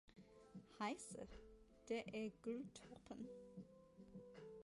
Hejsa, 0.79 1.23
der 1.89 2.01
er 2.13 2.29
guldtoppen 2.41 3.27